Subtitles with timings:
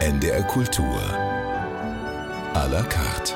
[0.00, 0.98] NDR Kultur.
[2.54, 3.34] À la carte.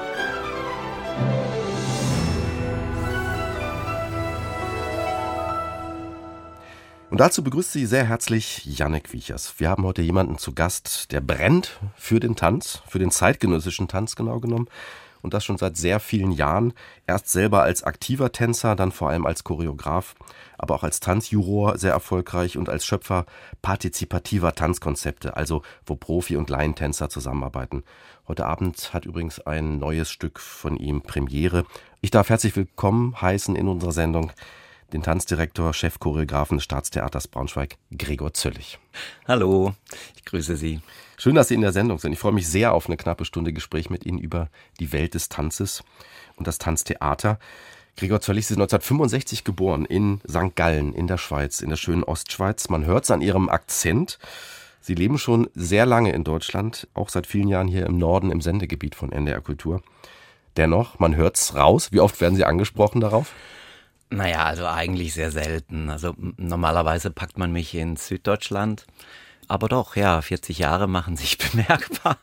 [7.11, 9.53] Und dazu begrüßt Sie sehr herzlich Jannek Wiechers.
[9.59, 14.17] Wir haben heute jemanden zu Gast, der brennt für den Tanz, für den zeitgenössischen Tanz
[14.17, 14.69] genau genommen.
[15.25, 16.75] Und das schon seit sehr vielen Jahren.
[17.07, 20.15] Erst selber als aktiver Tänzer, dann vor allem als Choreograf,
[20.59, 23.25] aber auch als Tanzjuror sehr erfolgreich und als Schöpfer
[23.63, 27.85] partizipativer Tanzkonzepte, also wo Profi- und Laientänzer zusammenarbeiten.
[28.29, 31.65] Heute Abend hat übrigens ein neues Stück von ihm Premiere.
[32.03, 34.31] Ich darf herzlich willkommen heißen in unserer Sendung
[34.95, 38.79] den Tanzdirektor, Chefchoreografen des Staatstheaters Braunschweig, Gregor Zöllig.
[39.27, 39.75] Hallo,
[40.15, 40.81] ich grüße Sie.
[41.19, 42.13] Schön, dass Sie in der Sendung sind.
[42.13, 44.49] Ich freue mich sehr auf eine knappe Stunde Gespräch mit Ihnen über
[44.79, 45.83] die Welt des Tanzes
[46.37, 47.41] und das Tanztheater.
[47.97, 50.55] Gregor Zöllig, Sie sind 1965 geboren in St.
[50.55, 52.69] Gallen in der Schweiz, in der schönen Ostschweiz.
[52.69, 54.21] Man hört es an Ihrem Akzent.
[54.81, 58.41] Sie leben schon sehr lange in Deutschland, auch seit vielen Jahren hier im Norden im
[58.41, 59.83] Sendegebiet von NDR Kultur.
[60.57, 61.91] Dennoch, man hört es raus.
[61.91, 63.33] Wie oft werden Sie angesprochen darauf?
[64.17, 65.91] Naja, also eigentlich sehr selten.
[65.91, 68.87] Also normalerweise packt man mich in Süddeutschland.
[69.47, 72.17] Aber doch, ja, 40 Jahre machen sich bemerkbar.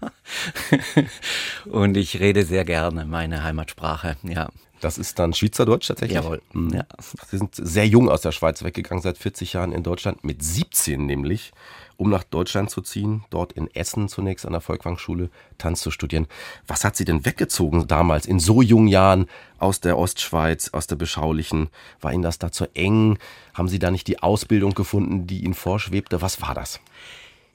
[1.66, 4.50] Und ich rede sehr gerne meine Heimatsprache, ja.
[4.80, 6.16] Das ist dann Schweizerdeutsch tatsächlich?
[6.16, 6.42] Jawohl.
[6.53, 6.73] Mhm.
[6.73, 6.86] Ja.
[7.30, 11.06] Sie sind sehr jung aus der Schweiz weggegangen, seit 40 Jahren in Deutschland, mit 17
[11.06, 11.52] nämlich,
[11.97, 16.28] um nach Deutschland zu ziehen, dort in Essen zunächst an der Volkwang-Schule Tanz zu studieren.
[16.67, 19.28] Was hat Sie denn weggezogen damals, in so jungen Jahren
[19.59, 21.69] aus der Ostschweiz, aus der beschaulichen?
[22.00, 23.17] War Ihnen das da zu eng?
[23.53, 26.22] Haben Sie da nicht die Ausbildung gefunden, die Ihnen vorschwebte?
[26.22, 26.80] Was war das?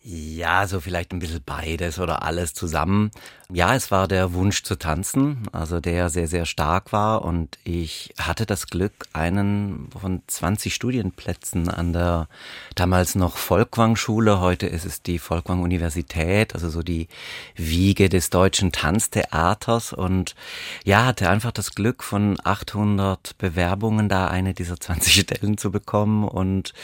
[0.09, 3.11] Ja, so vielleicht ein bisschen beides oder alles zusammen.
[3.53, 7.25] Ja, es war der Wunsch zu tanzen, also der sehr, sehr stark war.
[7.25, 12.29] Und ich hatte das Glück, einen von 20 Studienplätzen an der
[12.77, 17.09] damals noch Volkwang-Schule, heute ist es die Volkwang-Universität, also so die
[17.57, 19.93] Wiege des deutschen Tanztheaters.
[19.93, 20.37] Und
[20.85, 26.29] ja, hatte einfach das Glück, von 800 Bewerbungen da eine dieser 20 Stellen zu bekommen.
[26.29, 26.75] Und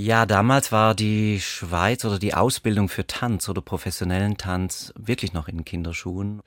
[0.00, 5.46] ja, damals war die Schweiz oder die Ausbildung für Tanz oder professionellen Tanz wirklich noch
[5.46, 6.40] in Kinderschuhen.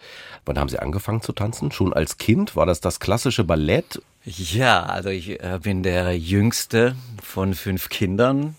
[0.46, 1.72] Wann haben Sie angefangen zu tanzen?
[1.72, 2.56] Schon als Kind?
[2.56, 4.02] War das das klassische Ballett?
[4.26, 8.56] Ja, also ich äh, bin der jüngste von fünf Kindern.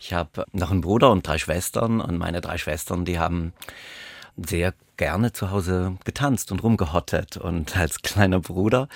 [0.00, 3.52] Ich habe noch einen Bruder und drei Schwestern und meine drei Schwestern, die haben
[4.36, 4.72] sehr
[5.02, 7.36] gerne zu Hause getanzt und rumgehottet.
[7.36, 8.88] Und als kleiner Bruder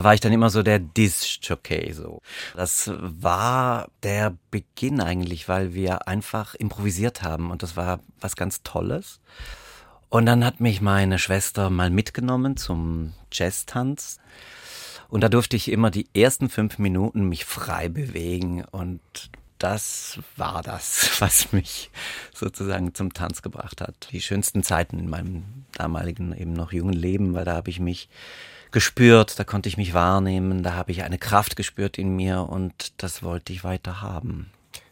[0.00, 2.22] war ich dann immer so der Disc-Jockey, so.
[2.56, 8.64] Das war der Beginn eigentlich, weil wir einfach improvisiert haben und das war was ganz
[8.64, 9.20] Tolles.
[10.08, 14.18] Und dann hat mich meine Schwester mal mitgenommen zum Jazz-Tanz.
[15.08, 19.00] Und da durfte ich immer die ersten fünf Minuten mich frei bewegen und
[19.64, 21.90] das war das, was mich
[22.34, 24.08] sozusagen zum Tanz gebracht hat.
[24.12, 28.10] Die schönsten Zeiten in meinem damaligen eben noch jungen Leben, weil da habe ich mich
[28.72, 32.92] gespürt, da konnte ich mich wahrnehmen, da habe ich eine Kraft gespürt in mir und
[32.98, 34.50] das wollte ich weiter haben.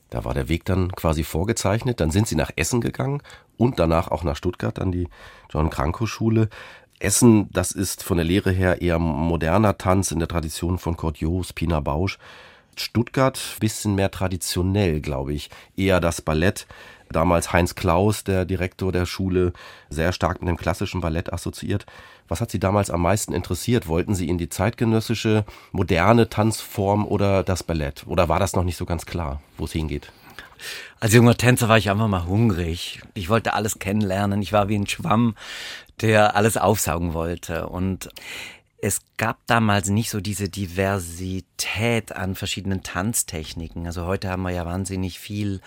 [0.08, 2.00] Da war der Weg dann quasi vorgezeichnet.
[2.00, 3.22] Dann sind Sie nach Essen gegangen
[3.56, 5.08] und danach auch nach Stuttgart an die
[5.50, 6.48] John Kranko Schule.
[6.98, 11.52] Essen, das ist von der Lehre her eher moderner Tanz in der Tradition von Joos,
[11.52, 12.18] Pina Bausch.
[12.76, 15.50] Stuttgart bisschen mehr traditionell, glaube ich.
[15.76, 16.66] Eher das Ballett.
[17.10, 19.52] Damals Heinz Klaus, der Direktor der Schule,
[19.90, 21.84] sehr stark mit dem klassischen Ballett assoziiert.
[22.28, 23.86] Was hat Sie damals am meisten interessiert?
[23.86, 28.04] Wollten Sie in die zeitgenössische, moderne Tanzform oder das Ballett?
[28.06, 30.10] Oder war das noch nicht so ganz klar, wo es hingeht?
[31.00, 33.02] Als junger Tänzer war ich einfach mal hungrig.
[33.14, 34.40] Ich wollte alles kennenlernen.
[34.40, 35.34] Ich war wie ein Schwamm,
[36.00, 37.68] der alles aufsaugen wollte.
[37.68, 38.08] Und
[38.84, 43.86] es gab damals nicht so diese Diversität an verschiedenen Tanztechniken.
[43.86, 45.60] Also heute haben wir ja wahnsinnig viel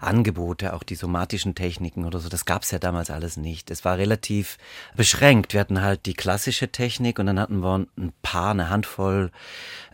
[0.00, 2.28] Angebote, auch die somatischen Techniken oder so.
[2.28, 3.70] Das gab es ja damals alles nicht.
[3.70, 4.58] Es war relativ
[4.94, 5.54] beschränkt.
[5.54, 9.30] Wir hatten halt die klassische Technik und dann hatten wir ein paar, eine Handvoll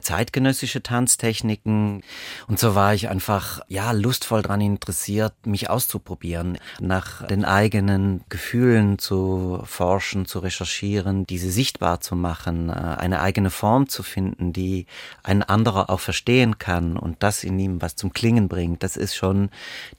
[0.05, 2.03] zeitgenössische Tanztechniken.
[2.47, 8.99] Und so war ich einfach, ja, lustvoll daran interessiert, mich auszuprobieren, nach den eigenen Gefühlen
[8.99, 14.87] zu forschen, zu recherchieren, diese sichtbar zu machen, äh, eine eigene Form zu finden, die
[15.23, 18.83] ein anderer auch verstehen kann und das in ihm was zum Klingen bringt.
[18.83, 19.51] Das ist schon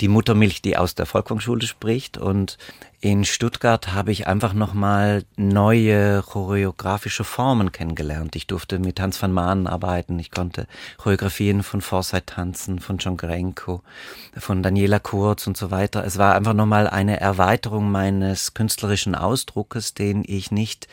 [0.02, 2.58] die Muttermilch, die aus der Volkwang-Schule spricht und
[3.06, 8.36] in Stuttgart habe ich einfach nochmal neue choreografische Formen kennengelernt.
[8.36, 10.18] Ich durfte mit Hans van Maanen arbeiten.
[10.18, 10.66] Ich konnte
[10.98, 13.84] Choreografien von Forsyth tanzen, von John Grenko,
[14.36, 16.04] von Daniela Kurz und so weiter.
[16.04, 20.88] Es war einfach nochmal eine Erweiterung meines künstlerischen Ausdruckes, den ich nicht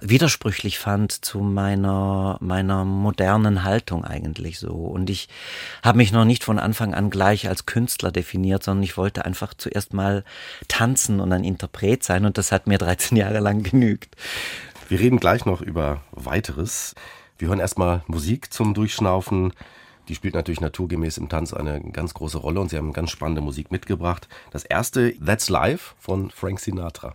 [0.00, 4.72] widersprüchlich fand zu meiner, meiner modernen Haltung eigentlich so.
[4.72, 5.28] Und ich
[5.82, 9.54] habe mich noch nicht von Anfang an gleich als Künstler definiert, sondern ich wollte einfach
[9.54, 10.24] zuerst mal
[10.68, 14.16] tanzen und ein Interpret sein und das hat mir 13 Jahre lang genügt.
[14.88, 16.94] Wir reden gleich noch über weiteres.
[17.38, 19.52] Wir hören erstmal Musik zum Durchschnaufen.
[20.08, 23.40] Die spielt natürlich naturgemäß im Tanz eine ganz große Rolle und sie haben ganz spannende
[23.40, 24.28] Musik mitgebracht.
[24.50, 27.14] Das erste That's Life von Frank Sinatra.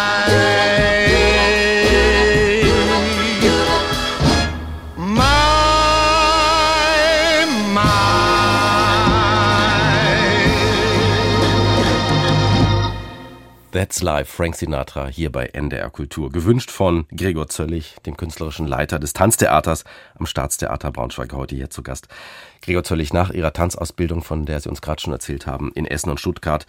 [13.71, 16.29] That's Life, Frank Sinatra hier bei NDR Kultur.
[16.29, 19.85] Gewünscht von Gregor Zöllig, dem künstlerischen Leiter des Tanztheaters
[20.19, 22.09] am Staatstheater Braunschweig, heute hier zu Gast.
[22.61, 26.09] Gregor Zöllig, nach Ihrer Tanzausbildung, von der Sie uns gerade schon erzählt haben, in Essen
[26.09, 26.65] und Stuttgart,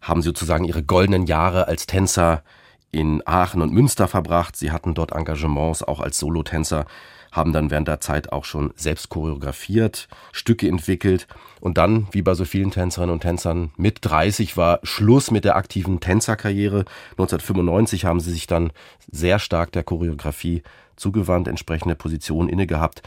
[0.00, 2.44] haben Sie sozusagen Ihre goldenen Jahre als Tänzer
[2.92, 4.54] in Aachen und Münster verbracht.
[4.54, 6.86] Sie hatten dort Engagements auch als Solotänzer,
[7.34, 11.26] haben dann während der Zeit auch schon selbst choreografiert, Stücke entwickelt
[11.60, 15.56] und dann, wie bei so vielen Tänzerinnen und Tänzern, mit 30 war Schluss mit der
[15.56, 16.84] aktiven Tänzerkarriere.
[17.12, 18.70] 1995 haben sie sich dann
[19.10, 20.62] sehr stark der Choreografie
[20.94, 23.02] zugewandt, entsprechende Positionen inne gehabt.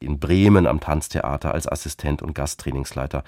[0.00, 3.22] In Bremen am Tanztheater als Assistent und Gasttrainingsleiter.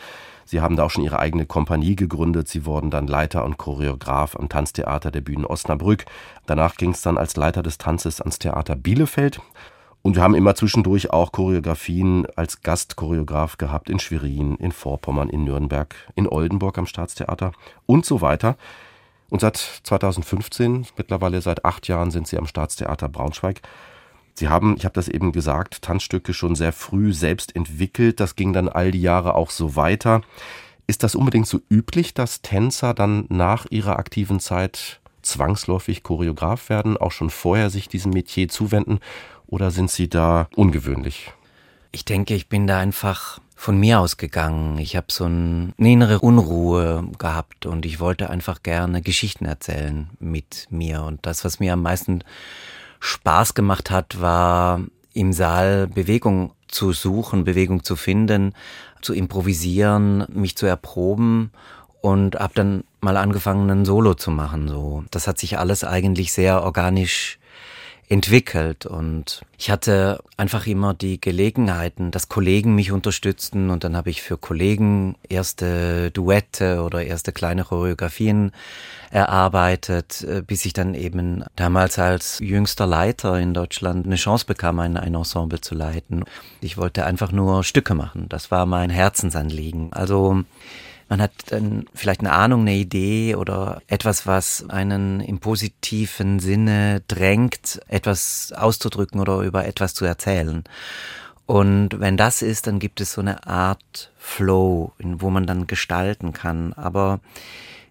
[0.44, 2.48] Sie haben da auch schon ihre eigene Kompanie gegründet.
[2.48, 6.04] Sie wurden dann Leiter und Choreograf am Tanztheater der Bühnen Osnabrück.
[6.46, 9.40] Danach ging es dann als Leiter des Tanzes ans Theater Bielefeld.
[10.04, 15.44] Und wir haben immer zwischendurch auch Choreografien als Gastchoreograf gehabt in Schwerin, in Vorpommern, in
[15.44, 17.52] Nürnberg, in Oldenburg am Staatstheater
[17.86, 18.58] und so weiter.
[19.30, 23.62] Und seit 2015, mittlerweile seit acht Jahren, sind Sie am Staatstheater Braunschweig.
[24.34, 28.20] Sie haben, ich habe das eben gesagt, Tanzstücke schon sehr früh selbst entwickelt.
[28.20, 30.20] Das ging dann all die Jahre auch so weiter.
[30.86, 36.98] Ist das unbedingt so üblich, dass Tänzer dann nach ihrer aktiven Zeit zwangsläufig Choreograf werden,
[36.98, 39.00] auch schon vorher sich diesem Metier zuwenden?
[39.46, 41.32] Oder sind Sie da ungewöhnlich?
[41.92, 44.78] Ich denke, ich bin da einfach von mir ausgegangen.
[44.78, 50.10] Ich habe so ein, eine innere Unruhe gehabt und ich wollte einfach gerne Geschichten erzählen
[50.18, 51.02] mit mir.
[51.02, 52.24] Und das, was mir am meisten
[53.00, 54.80] Spaß gemacht hat, war
[55.12, 58.54] im Saal Bewegung zu suchen, Bewegung zu finden,
[59.00, 61.52] zu improvisieren, mich zu erproben
[62.00, 64.68] und habe dann mal angefangen, ein Solo zu machen.
[64.68, 67.38] So, das hat sich alles eigentlich sehr organisch
[68.08, 74.10] entwickelt und ich hatte einfach immer die Gelegenheiten, dass Kollegen mich unterstützten und dann habe
[74.10, 78.52] ich für Kollegen erste Duette oder erste kleine Choreografien
[79.10, 84.80] erarbeitet, äh, bis ich dann eben damals als jüngster Leiter in Deutschland eine Chance bekam,
[84.80, 86.24] ein, ein Ensemble zu leiten.
[86.60, 88.28] Ich wollte einfach nur Stücke machen.
[88.28, 89.92] Das war mein Herzensanliegen.
[89.92, 90.44] Also
[91.14, 97.04] man hat dann vielleicht eine Ahnung, eine Idee oder etwas, was einen im positiven Sinne
[97.06, 100.64] drängt, etwas auszudrücken oder über etwas zu erzählen.
[101.46, 106.32] Und wenn das ist, dann gibt es so eine Art Flow, wo man dann gestalten
[106.32, 106.72] kann.
[106.72, 107.20] Aber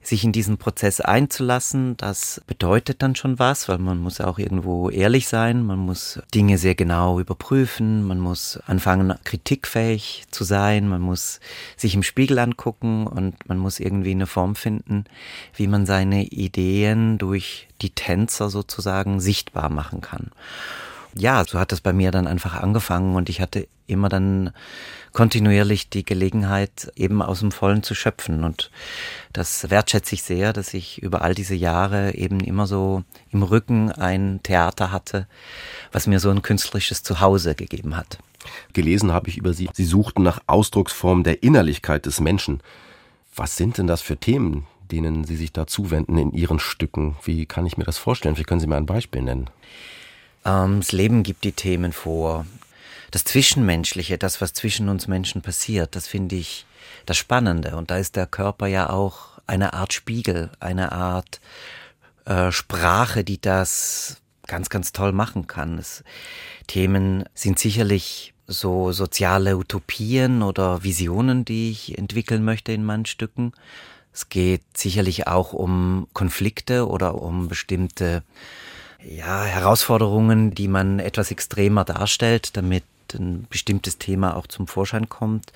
[0.03, 4.89] sich in diesen Prozess einzulassen, das bedeutet dann schon was, weil man muss auch irgendwo
[4.89, 11.01] ehrlich sein, man muss Dinge sehr genau überprüfen, man muss anfangen, kritikfähig zu sein, man
[11.01, 11.39] muss
[11.77, 15.05] sich im Spiegel angucken und man muss irgendwie eine Form finden,
[15.55, 20.31] wie man seine Ideen durch die Tänzer sozusagen sichtbar machen kann
[21.15, 24.51] ja, so hat das bei mir dann einfach angefangen und ich hatte immer dann
[25.11, 28.43] kontinuierlich die Gelegenheit, eben aus dem Vollen zu schöpfen.
[28.43, 28.71] Und
[29.31, 33.91] das wertschätze ich sehr, dass ich über all diese Jahre eben immer so im Rücken
[33.91, 35.27] ein Theater hatte,
[35.91, 38.17] was mir so ein künstlerisches Zuhause gegeben hat.
[38.73, 42.61] Gelesen habe ich über Sie, Sie suchten nach Ausdrucksformen der Innerlichkeit des Menschen.
[43.35, 47.15] Was sind denn das für Themen, denen Sie sich da zuwenden in Ihren Stücken?
[47.23, 48.37] Wie kann ich mir das vorstellen?
[48.37, 49.49] Wie können Sie mir ein Beispiel nennen?
[50.45, 52.45] Ähm, das Leben gibt die Themen vor.
[53.11, 56.65] Das Zwischenmenschliche, das, was zwischen uns Menschen passiert, das finde ich
[57.05, 57.75] das Spannende.
[57.75, 61.39] Und da ist der Körper ja auch eine Art Spiegel, eine Art
[62.25, 65.77] äh, Sprache, die das ganz, ganz toll machen kann.
[65.77, 66.03] Es,
[66.67, 73.53] Themen sind sicherlich so soziale Utopien oder Visionen, die ich entwickeln möchte in meinen Stücken.
[74.13, 78.23] Es geht sicherlich auch um Konflikte oder um bestimmte
[79.05, 82.83] ja, Herausforderungen, die man etwas extremer darstellt, damit
[83.13, 85.51] ein bestimmtes Thema auch zum Vorschein kommt.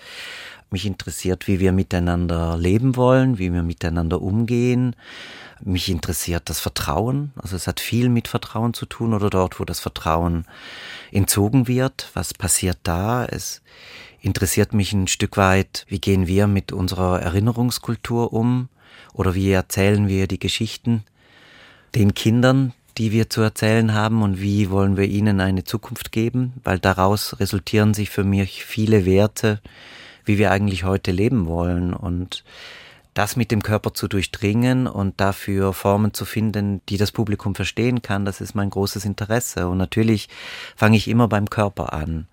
[0.70, 4.96] Mich interessiert, wie wir miteinander leben wollen, wie wir miteinander umgehen.
[5.64, 7.32] Mich interessiert das Vertrauen.
[7.38, 10.46] Also es hat viel mit Vertrauen zu tun oder dort, wo das Vertrauen
[11.12, 12.12] entzogen wird.
[12.14, 13.26] Was passiert da?
[13.26, 13.62] Es
[14.20, 18.68] interessiert mich ein Stück weit, wie gehen wir mit unserer Erinnerungskultur um?
[19.14, 21.04] Oder wie erzählen wir die Geschichten
[21.96, 26.54] den Kindern, die wir zu erzählen haben und wie wollen wir ihnen eine Zukunft geben,
[26.64, 29.62] weil daraus resultieren sich für mich viele Werte,
[30.26, 32.44] wie wir eigentlich heute leben wollen und
[33.18, 38.04] das mit dem Körper zu durchdringen und dafür Formen zu finden, die das Publikum verstehen
[38.04, 39.68] kann, das ist mein großes Interesse.
[39.68, 40.30] Und natürlich
[40.76, 42.28] fange ich immer beim Körper an.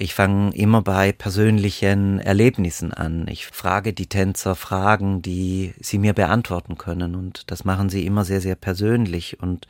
[0.00, 3.26] Ich fange immer bei persönlichen Erlebnissen an.
[3.26, 7.16] Ich frage die Tänzer Fragen, die sie mir beantworten können.
[7.16, 9.42] Und das machen sie immer sehr, sehr persönlich.
[9.42, 9.66] Und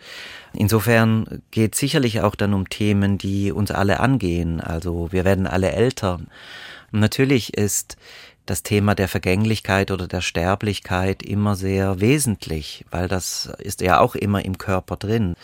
[0.52, 4.60] insofern geht sicherlich auch dann um Themen, die uns alle angehen.
[4.60, 6.20] Also wir werden alle älter.
[6.92, 7.96] Und natürlich ist
[8.48, 14.14] das Thema der Vergänglichkeit oder der Sterblichkeit immer sehr wesentlich, weil das ist ja auch
[14.14, 15.34] immer im Körper drin.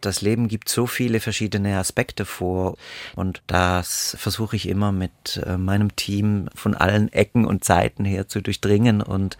[0.00, 2.76] Das Leben gibt so viele verschiedene Aspekte vor
[3.14, 8.26] und das versuche ich immer mit äh, meinem Team von allen Ecken und Seiten her
[8.26, 9.36] zu durchdringen und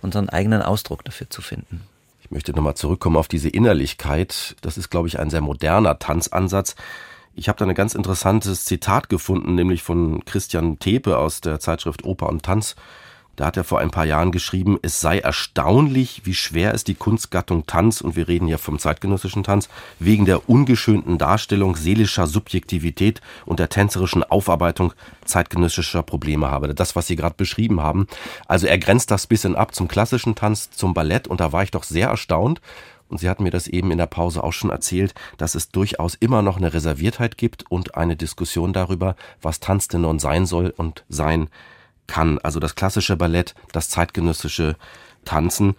[0.00, 1.82] unseren eigenen Ausdruck dafür zu finden.
[2.22, 4.54] Ich möchte nochmal zurückkommen auf diese Innerlichkeit.
[4.60, 6.76] Das ist, glaube ich, ein sehr moderner Tanzansatz.
[7.34, 12.04] Ich habe da ein ganz interessantes Zitat gefunden, nämlich von Christian Tepe aus der Zeitschrift
[12.04, 12.76] Oper und Tanz.
[13.36, 16.94] Da hat er vor ein paar Jahren geschrieben, es sei erstaunlich, wie schwer es die
[16.94, 23.22] Kunstgattung Tanz, und wir reden ja vom zeitgenössischen Tanz, wegen der ungeschönten Darstellung seelischer Subjektivität
[23.46, 24.92] und der tänzerischen Aufarbeitung
[25.24, 26.74] zeitgenössischer Probleme habe.
[26.74, 28.06] Das, was Sie gerade beschrieben haben.
[28.46, 31.70] Also er grenzt das bisschen ab zum klassischen Tanz, zum Ballett, und da war ich
[31.70, 32.60] doch sehr erstaunt.
[33.12, 36.14] Und Sie hatten mir das eben in der Pause auch schon erzählt, dass es durchaus
[36.14, 40.72] immer noch eine Reserviertheit gibt und eine Diskussion darüber, was Tanz denn nun sein soll
[40.74, 41.48] und sein
[42.06, 42.38] kann.
[42.38, 44.76] Also das klassische Ballett, das zeitgenössische
[45.26, 45.76] Tanzen.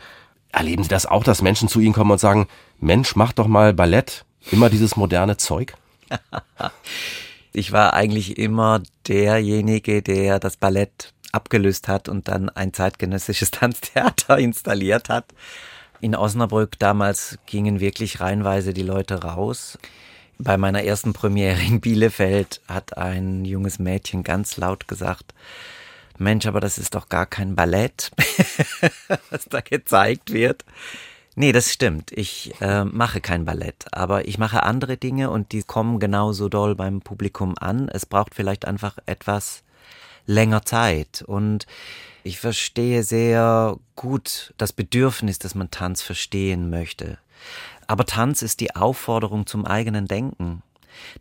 [0.52, 2.48] Erleben Sie das auch, dass Menschen zu Ihnen kommen und sagen,
[2.80, 5.74] Mensch, mach doch mal Ballett, immer dieses moderne Zeug?
[7.52, 14.38] ich war eigentlich immer derjenige, der das Ballett abgelöst hat und dann ein zeitgenössisches Tanztheater
[14.38, 15.26] installiert hat.
[16.04, 19.80] In Osnabrück damals gingen wirklich reihenweise die Leute raus
[20.38, 25.34] Bei meiner ersten Premiere in Bielefeld hat ein junges Mädchen ganz laut gesagt,
[26.18, 28.12] Mensch, aber das ist doch gar kein Ballett,
[29.30, 30.66] was da gezeigt wird.
[31.38, 32.12] Nee, das stimmt.
[32.12, 36.76] Ich äh, mache kein Ballett, aber ich mache andere Dinge und die kommen genauso doll
[36.76, 37.88] beim Publikum an.
[37.88, 39.64] Es braucht vielleicht einfach etwas
[40.26, 41.66] länger Zeit und
[42.24, 47.18] ich verstehe sehr gut das Bedürfnis, dass man Tanz verstehen möchte.
[47.88, 50.64] Aber Tanz ist die Aufforderung zum eigenen Denken.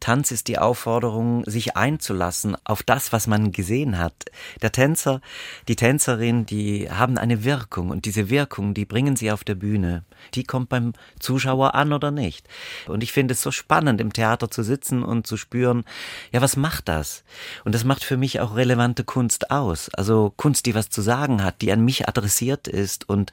[0.00, 4.24] Tanz ist die Aufforderung, sich einzulassen auf das, was man gesehen hat.
[4.60, 5.20] Der Tänzer,
[5.68, 10.04] die Tänzerin, die haben eine Wirkung und diese Wirkung, die bringen sie auf der Bühne.
[10.34, 12.46] Die kommt beim Zuschauer an oder nicht.
[12.86, 15.84] Und ich finde es so spannend, im Theater zu sitzen und zu spüren,
[16.32, 17.24] ja, was macht das?
[17.64, 19.88] Und das macht für mich auch relevante Kunst aus.
[19.94, 23.32] Also Kunst, die was zu sagen hat, die an mich adressiert ist und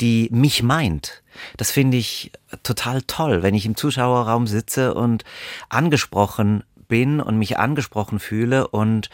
[0.00, 1.23] die mich meint.
[1.56, 5.24] Das finde ich total toll, wenn ich im Zuschauerraum sitze und
[5.68, 9.10] angesprochen bin und mich angesprochen fühle und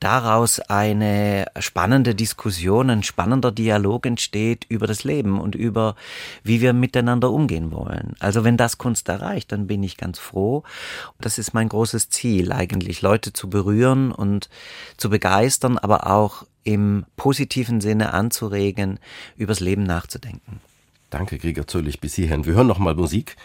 [0.00, 5.96] daraus eine spannende Diskussion, ein spannender Dialog entsteht über das Leben und über,
[6.42, 8.14] wie wir miteinander umgehen wollen.
[8.20, 10.62] Also wenn das Kunst erreicht, dann bin ich ganz froh.
[11.20, 14.48] Das ist mein großes Ziel eigentlich, Leute zu berühren und
[14.96, 18.98] zu begeistern, aber auch im positiven Sinne anzuregen,
[19.36, 20.60] übers Leben nachzudenken.
[21.14, 22.44] Danke, Gregor Zöllig, bis hierhin.
[22.44, 23.36] Wir hören noch mal Musik.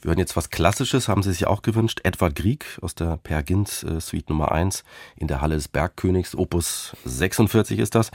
[0.00, 2.00] Wir hören jetzt was Klassisches, haben Sie sich auch gewünscht.
[2.02, 4.82] Edward Grieg aus der Per Gint äh, Suite Nummer 1
[5.14, 6.34] in der Halle des Bergkönigs.
[6.34, 8.10] Opus 46 ist das.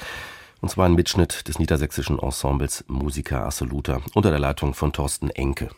[0.60, 5.70] Und zwar ein Mitschnitt des niedersächsischen Ensembles Musica Assoluta unter der Leitung von Thorsten Enke.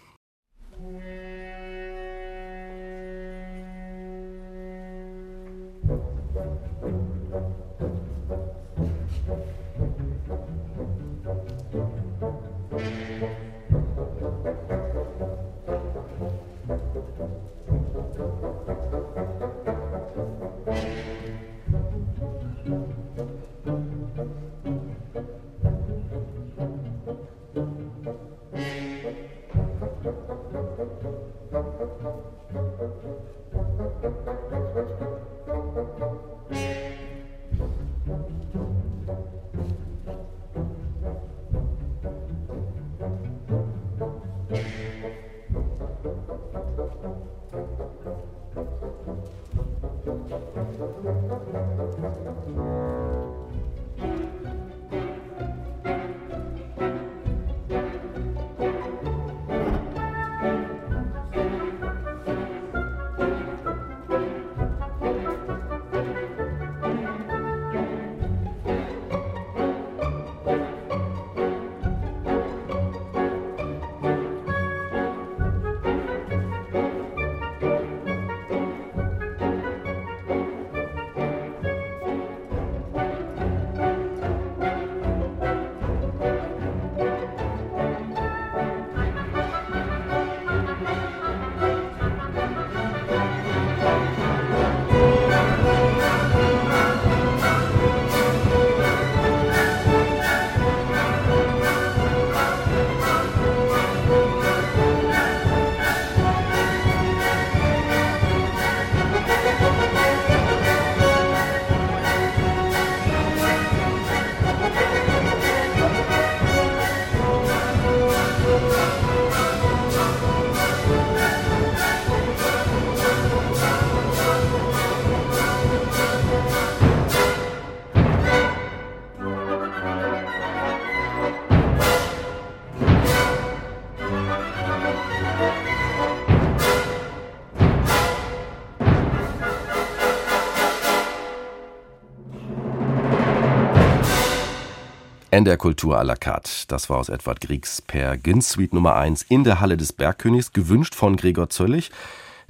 [145.39, 146.65] NDR Kultur à la carte.
[146.67, 150.51] Das war aus Edward Griegs Per Gins Suite Nummer 1 in der Halle des Bergkönigs,
[150.51, 151.91] gewünscht von Gregor Zöllig,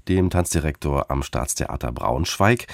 [0.08, 2.65] dem Tanzdirektor am Staatstheater Braunschweig.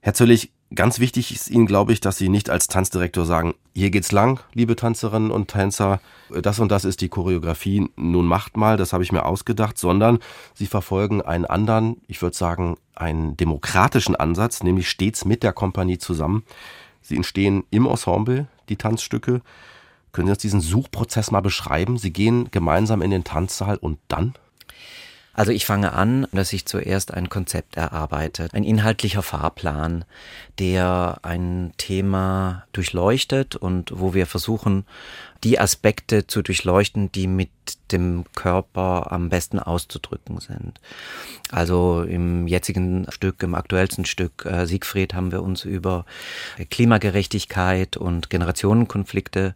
[0.00, 3.90] Herr Zöllig, ganz wichtig ist Ihnen, glaube ich, dass Sie nicht als Tanzdirektor sagen, hier
[3.90, 8.78] geht's lang, liebe Tänzerinnen und Tänzer, das und das ist die Choreografie, nun macht mal,
[8.78, 10.20] das habe ich mir ausgedacht, sondern
[10.54, 15.98] Sie verfolgen einen anderen, ich würde sagen, einen demokratischen Ansatz, nämlich stets mit der Kompanie
[15.98, 16.44] zusammen.
[17.02, 19.40] Sie entstehen im Ensemble, die Tanzstücke.
[20.12, 21.98] Können Sie uns diesen Suchprozess mal beschreiben?
[21.98, 24.34] Sie gehen gemeinsam in den Tanzsaal und dann?
[25.38, 30.04] Also ich fange an, dass ich zuerst ein Konzept erarbeite, ein inhaltlicher Fahrplan,
[30.58, 34.84] der ein Thema durchleuchtet und wo wir versuchen,
[35.44, 37.50] die Aspekte zu durchleuchten, die mit
[37.92, 40.80] dem Körper am besten auszudrücken sind.
[41.50, 46.04] Also im jetzigen Stück, im aktuellsten Stück äh, Siegfried haben wir uns über
[46.70, 49.54] Klimagerechtigkeit und Generationenkonflikte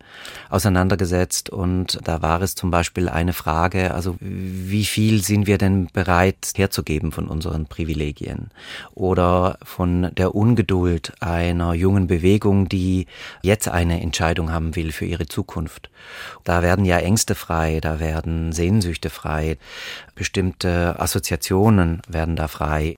[0.49, 5.89] auseinandergesetzt und da war es zum Beispiel eine Frage, also wie viel sind wir denn
[5.93, 8.51] bereit herzugeben von unseren Privilegien
[8.95, 13.07] oder von der Ungeduld einer jungen Bewegung, die
[13.43, 15.72] jetzt eine Entscheidung haben will für ihre Zukunft.
[16.45, 19.59] Da werden ja Ängste frei, da werden Sehnsüchte frei,
[20.15, 22.97] bestimmte Assoziationen werden da frei.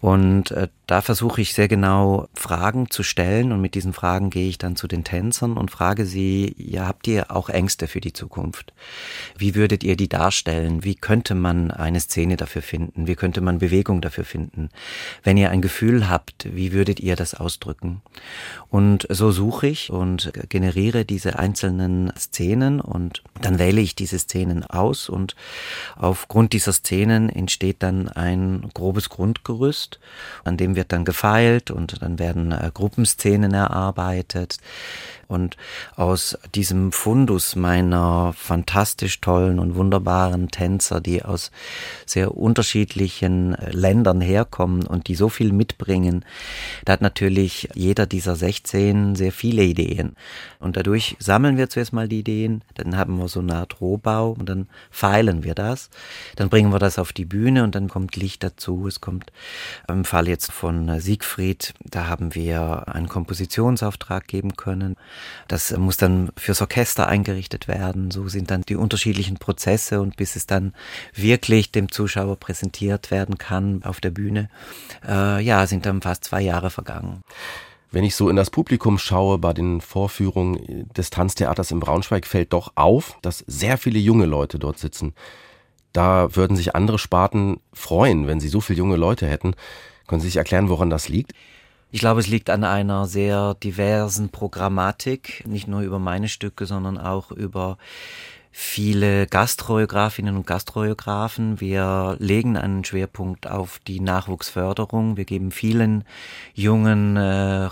[0.00, 4.48] Und äh, da versuche ich sehr genau Fragen zu stellen und mit diesen Fragen gehe
[4.48, 8.12] ich dann zu den Tänzern und frage sie, ja, habt ihr auch Ängste für die
[8.12, 8.74] Zukunft?
[9.36, 10.84] Wie würdet ihr die darstellen?
[10.84, 13.06] Wie könnte man eine Szene dafür finden?
[13.06, 14.68] Wie könnte man Bewegung dafür finden?
[15.22, 18.02] Wenn ihr ein Gefühl habt, wie würdet ihr das ausdrücken?
[18.68, 24.64] Und so suche ich und generiere diese einzelnen Szenen und dann wähle ich diese Szenen
[24.64, 25.34] aus und
[25.96, 30.00] aufgrund dieser Szenen entsteht dann ein grobes Grundgerüst,
[30.44, 34.58] an dem wird dann gefeilt und dann werden äh, Gruppenszenen erarbeitet.
[35.34, 35.56] Und
[35.96, 41.50] aus diesem Fundus meiner fantastisch tollen und wunderbaren Tänzer, die aus
[42.06, 46.24] sehr unterschiedlichen äh, Ländern herkommen und die so viel mitbringen,
[46.84, 50.16] da hat natürlich jeder dieser 16 sehr viele Ideen.
[50.60, 54.30] Und dadurch sammeln wir zuerst mal die Ideen, dann haben wir so eine Art Rohbau
[54.30, 55.90] und dann feilen wir das.
[56.36, 58.86] Dann bringen wir das auf die Bühne und dann kommt Licht dazu.
[58.86, 59.32] Es kommt
[59.88, 64.96] im Fall jetzt von Siegfried, da haben wir einen Kompositionsauftrag geben können.
[65.48, 68.10] Das muss dann fürs Orchester eingerichtet werden.
[68.10, 70.74] So sind dann die unterschiedlichen Prozesse und bis es dann
[71.14, 74.48] wirklich dem Zuschauer präsentiert werden kann auf der Bühne,
[75.06, 77.22] äh, ja, sind dann fast zwei Jahre vergangen.
[77.90, 82.52] Wenn ich so in das Publikum schaue bei den Vorführungen des Tanztheaters in Braunschweig, fällt
[82.52, 85.14] doch auf, dass sehr viele junge Leute dort sitzen.
[85.92, 89.54] Da würden sich andere Sparten freuen, wenn sie so viele junge Leute hätten.
[90.08, 91.32] Können Sie sich erklären, woran das liegt?
[91.94, 96.98] Ich glaube, es liegt an einer sehr diversen Programmatik, nicht nur über meine Stücke, sondern
[96.98, 97.78] auch über
[98.50, 101.60] viele Gastchoreografinnen und Gastchoreografen.
[101.60, 105.16] Wir legen einen Schwerpunkt auf die Nachwuchsförderung.
[105.16, 106.02] Wir geben vielen
[106.52, 107.66] jungen äh,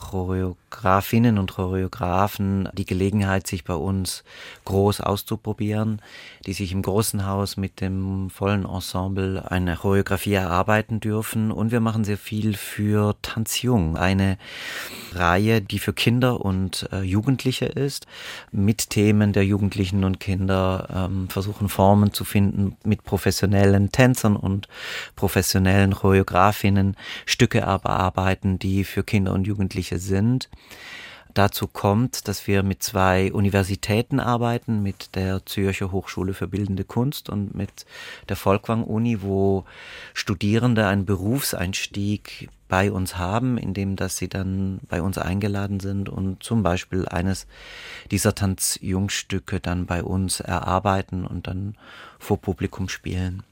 [0.72, 4.24] Choreografinnen und Choreografen die Gelegenheit, sich bei uns
[4.64, 6.00] groß auszuprobieren,
[6.46, 11.52] die sich im großen Haus mit dem vollen Ensemble eine Choreografie erarbeiten dürfen.
[11.52, 14.38] Und wir machen sehr viel für Tanzjung, eine
[15.12, 18.06] Reihe, die für Kinder und äh, Jugendliche ist,
[18.50, 24.68] mit Themen der Jugendlichen und Kinder ähm, versuchen Formen zu finden, mit professionellen Tänzern und
[25.16, 30.48] professionellen Choreografinnen Stücke bearbeiten, die für Kinder und Jugendliche sind.
[31.34, 37.30] Dazu kommt, dass wir mit zwei Universitäten arbeiten, mit der Zürcher Hochschule für Bildende Kunst
[37.30, 37.86] und mit
[38.28, 39.64] der Volkwang-Uni, wo
[40.12, 46.42] Studierende einen Berufseinstieg bei uns haben, indem dass sie dann bei uns eingeladen sind und
[46.42, 47.46] zum Beispiel eines
[48.10, 51.76] dieser Tanzjungstücke dann bei uns erarbeiten und dann
[52.18, 53.42] vor Publikum spielen.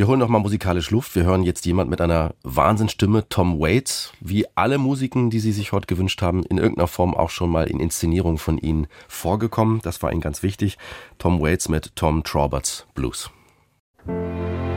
[0.00, 1.14] Wir holen noch mal musikalisch Luft.
[1.14, 5.72] Wir hören jetzt jemand mit einer Wahnsinnsstimme, Tom Waits, wie alle Musiken, die Sie sich
[5.72, 9.80] heute gewünscht haben, in irgendeiner Form auch schon mal in Inszenierung von Ihnen vorgekommen.
[9.82, 10.78] Das war Ihnen ganz wichtig.
[11.18, 13.30] Tom Waits mit Tom Trauberts Blues.
[14.06, 14.69] Wasted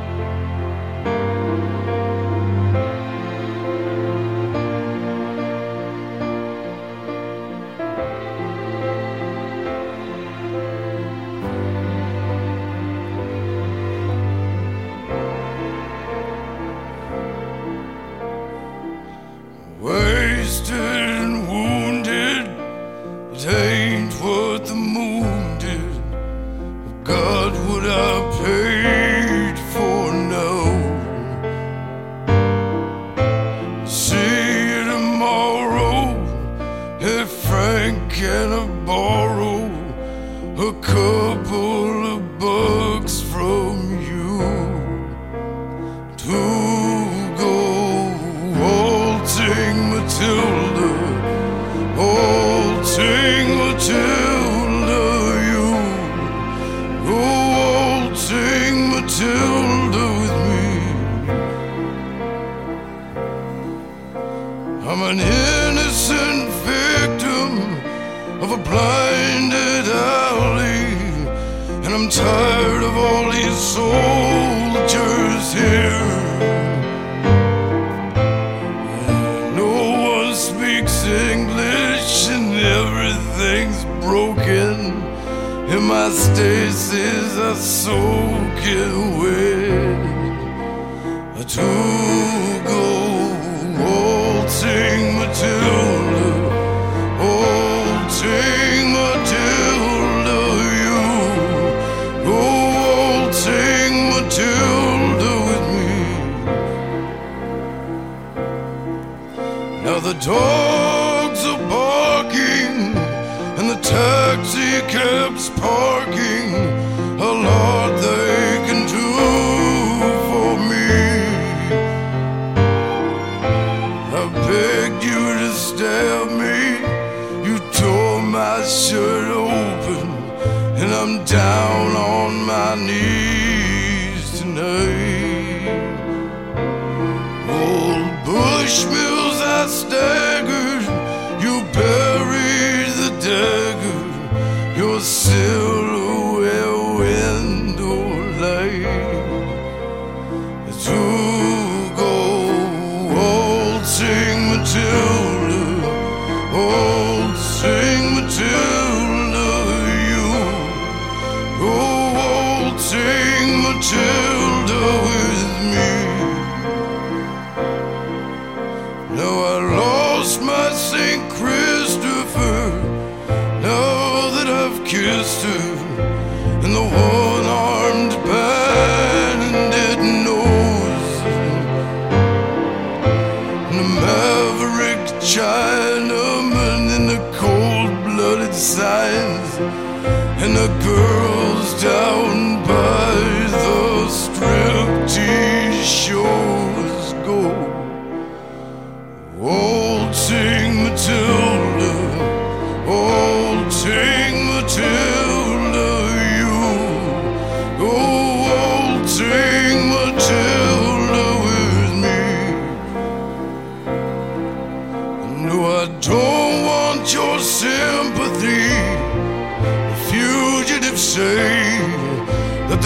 [163.83, 164.32] 只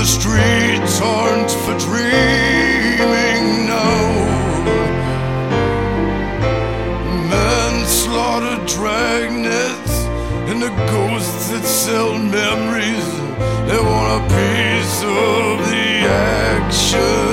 [0.07, 3.99] streets aren't for dreaming, now.
[7.29, 9.95] Men slaughtered, dragnets
[10.49, 13.09] and the ghosts that sell memories.
[13.67, 17.26] They want a piece of the action.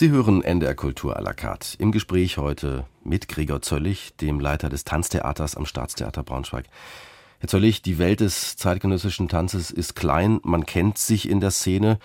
[0.00, 1.76] Sie hören NDR Kultur à la carte.
[1.78, 6.64] Im Gespräch heute mit Gregor Zöllig, dem Leiter des Tanztheaters am Staatstheater Braunschweig.
[7.38, 11.98] Herr Zöllig, die Welt des zeitgenössischen Tanzes ist klein, man kennt sich in der Szene.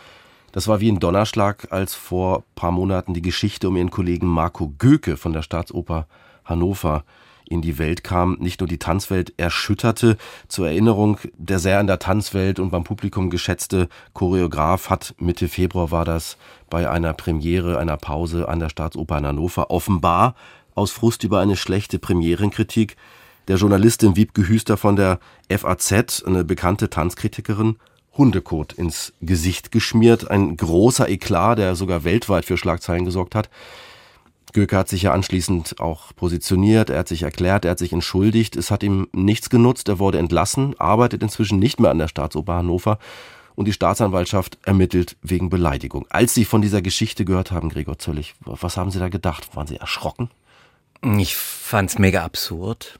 [0.51, 4.27] Das war wie ein Donnerschlag, als vor ein paar Monaten die Geschichte um ihren Kollegen
[4.27, 6.05] Marco Göke von der Staatsoper
[6.43, 7.05] Hannover
[7.47, 10.17] in die Welt kam, nicht nur die Tanzwelt erschütterte.
[10.47, 15.91] Zur Erinnerung, der sehr in der Tanzwelt und beim Publikum geschätzte Choreograf hat Mitte Februar
[15.91, 16.37] war das
[16.69, 20.35] bei einer Premiere, einer Pause an der Staatsoper in Hannover offenbar
[20.73, 22.97] aus Frust über eine schlechte Premierenkritik
[23.47, 27.77] der Journalistin Wiebke Hüster von der FAZ, eine bekannte Tanzkritikerin,
[28.17, 30.29] Hundekot ins Gesicht geschmiert.
[30.31, 33.49] Ein großer Eklat, der sogar weltweit für Schlagzeilen gesorgt hat.
[34.53, 38.55] Göke hat sich ja anschließend auch positioniert, er hat sich erklärt, er hat sich entschuldigt.
[38.55, 42.55] Es hat ihm nichts genutzt, er wurde entlassen, arbeitet inzwischen nicht mehr an der Staatsoper
[42.55, 42.99] Hannover
[43.55, 46.05] und die Staatsanwaltschaft ermittelt wegen Beleidigung.
[46.09, 49.55] Als Sie von dieser Geschichte gehört haben, Gregor Zöllig, was haben Sie da gedacht?
[49.55, 50.29] Waren Sie erschrocken?
[51.17, 52.99] Ich fand's mega absurd.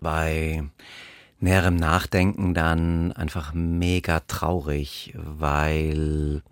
[0.00, 0.64] Bei
[1.40, 6.42] näherem Nachdenken dann einfach mega traurig, weil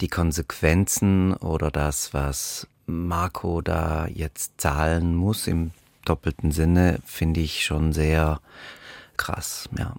[0.00, 5.70] die Konsequenzen oder das, was Marco da jetzt zahlen muss im
[6.04, 8.40] doppelten Sinne, finde ich schon sehr
[9.16, 9.94] krass, ja.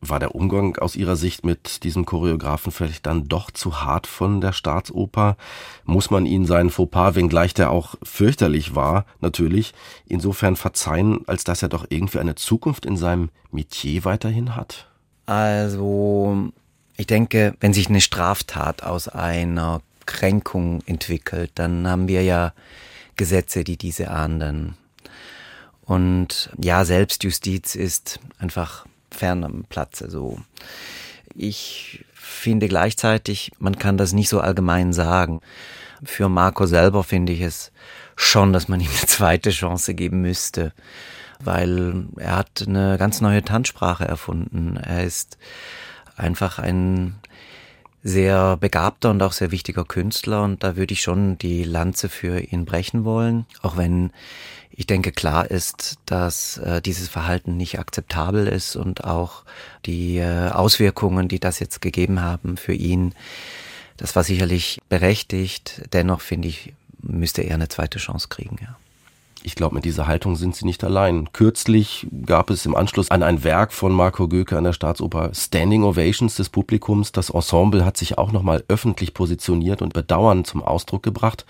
[0.00, 4.42] War der Umgang aus Ihrer Sicht mit diesem Choreografen vielleicht dann doch zu hart von
[4.42, 5.36] der Staatsoper?
[5.84, 9.72] Muss man ihn seinen Fauxpas, wenngleich der auch fürchterlich war, natürlich,
[10.06, 14.88] insofern verzeihen, als dass er doch irgendwie eine Zukunft in seinem Metier weiterhin hat?
[15.24, 16.50] Also,
[16.98, 22.52] ich denke, wenn sich eine Straftat aus einer Kränkung entwickelt, dann haben wir ja
[23.16, 24.76] Gesetze, die diese ahnden.
[25.82, 30.40] Und ja, Selbstjustiz ist einfach fern am Platze so.
[31.34, 35.40] Ich finde gleichzeitig, man kann das nicht so allgemein sagen.
[36.02, 37.70] Für Marco selber finde ich es
[38.16, 40.72] schon, dass man ihm eine zweite Chance geben müsste,
[41.40, 44.76] weil er hat eine ganz neue Tanzsprache erfunden.
[44.76, 45.38] Er ist
[46.16, 47.16] einfach ein
[48.04, 52.38] sehr begabter und auch sehr wichtiger Künstler und da würde ich schon die Lanze für
[52.38, 54.12] ihn brechen wollen, auch wenn
[54.70, 59.44] ich denke klar ist, dass äh, dieses Verhalten nicht akzeptabel ist und auch
[59.86, 63.14] die äh, Auswirkungen, die das jetzt gegeben haben für ihn,
[63.96, 65.82] das war sicherlich berechtigt.
[65.92, 68.76] Dennoch finde ich, müsste er eine zweite Chance kriegen, ja.
[69.46, 71.30] Ich glaube, mit dieser Haltung sind sie nicht allein.
[71.34, 75.84] Kürzlich gab es im Anschluss an ein Werk von Marco Göke an der Staatsoper Standing
[75.84, 77.12] Ovations des Publikums.
[77.12, 81.44] Das Ensemble hat sich auch nochmal öffentlich positioniert und Bedauern zum Ausdruck gebracht.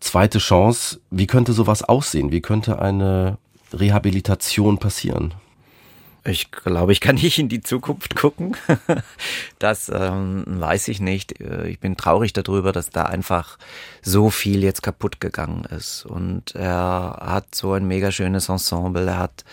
[0.00, 2.32] Zweite Chance, wie könnte sowas aussehen?
[2.32, 3.38] Wie könnte eine
[3.72, 5.34] Rehabilitation passieren?
[6.26, 8.56] Ich glaube, ich kann nicht in die Zukunft gucken.
[9.58, 11.40] Das ähm, weiß ich nicht.
[11.40, 13.58] Äh, ich bin traurig darüber, dass da einfach
[14.02, 16.04] so viel jetzt kaputt gegangen ist.
[16.04, 19.06] Und er hat so ein mega schönes Ensemble.
[19.06, 19.44] Er hat,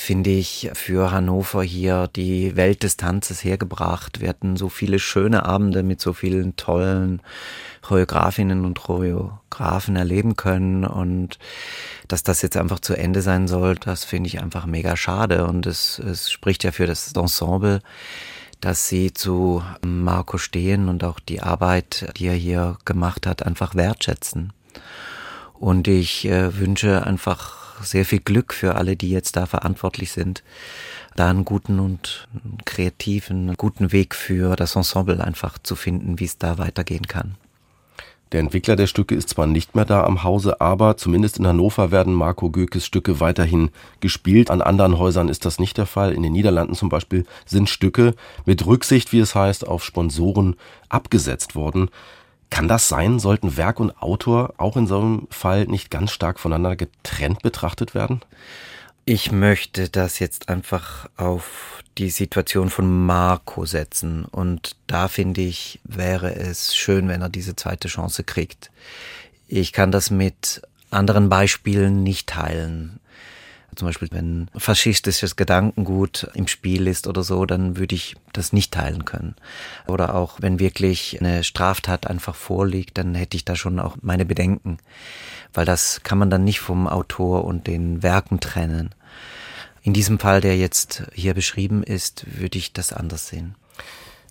[0.00, 4.20] finde ich, für Hannover hier die Welt des Tanzes hergebracht.
[4.20, 7.20] Wir hatten so viele schöne Abende mit so vielen tollen
[7.82, 11.40] Choreografinnen und Choreografen erleben können und
[12.06, 15.66] dass das jetzt einfach zu Ende sein soll, das finde ich einfach mega schade und
[15.66, 17.80] es, es spricht ja für das Ensemble,
[18.60, 23.74] dass sie zu Marco stehen und auch die Arbeit, die er hier gemacht hat, einfach
[23.74, 24.52] wertschätzen.
[25.54, 30.42] Und ich äh, wünsche einfach sehr viel Glück für alle, die jetzt da verantwortlich sind,
[31.16, 32.28] da einen guten und
[32.64, 37.36] kreativen, guten Weg für das Ensemble einfach zu finden, wie es da weitergehen kann.
[38.32, 41.90] Der Entwickler der Stücke ist zwar nicht mehr da am Hause, aber zumindest in Hannover
[41.90, 44.50] werden Marco Gökes Stücke weiterhin gespielt.
[44.50, 46.12] An anderen Häusern ist das nicht der Fall.
[46.12, 48.14] In den Niederlanden zum Beispiel sind Stücke
[48.44, 50.56] mit Rücksicht, wie es heißt, auf Sponsoren
[50.90, 51.88] abgesetzt worden.
[52.50, 53.18] Kann das sein?
[53.18, 57.94] Sollten Werk und Autor auch in so einem Fall nicht ganz stark voneinander getrennt betrachtet
[57.94, 58.22] werden?
[59.04, 64.24] Ich möchte das jetzt einfach auf die Situation von Marco setzen.
[64.24, 68.70] Und da finde ich, wäre es schön, wenn er diese zweite Chance kriegt.
[69.46, 73.00] Ich kann das mit anderen Beispielen nicht teilen.
[73.76, 78.72] Zum Beispiel, wenn faschistisches Gedankengut im Spiel ist oder so, dann würde ich das nicht
[78.72, 79.36] teilen können.
[79.86, 84.24] Oder auch, wenn wirklich eine Straftat einfach vorliegt, dann hätte ich da schon auch meine
[84.24, 84.78] Bedenken.
[85.52, 88.94] Weil das kann man dann nicht vom Autor und den Werken trennen.
[89.82, 93.54] In diesem Fall, der jetzt hier beschrieben ist, würde ich das anders sehen.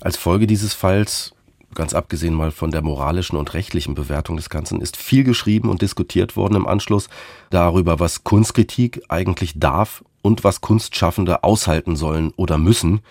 [0.02, 1.34] Als Folge dieses Falls,
[1.74, 5.82] ganz abgesehen mal von der moralischen und rechtlichen Bewertung des Ganzen, ist viel geschrieben und
[5.82, 7.10] diskutiert worden im Anschluss
[7.50, 13.02] darüber, was Kunstkritik eigentlich darf und was Kunstschaffende aushalten sollen oder müssen.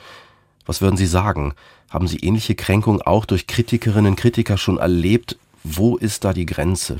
[0.65, 1.55] Was würden Sie sagen?
[1.91, 5.39] Haben Sie ähnliche Kränkungen auch durch Kritikerinnen und Kritiker schon erlebt?
[5.63, 6.99] Wo ist da die Grenze?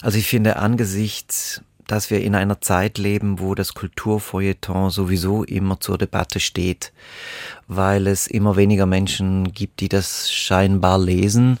[0.00, 5.80] Also ich finde angesichts, dass wir in einer Zeit leben, wo das Kulturfeuilleton sowieso immer
[5.80, 6.92] zur Debatte steht,
[7.68, 11.58] weil es immer weniger Menschen gibt, die das scheinbar lesen,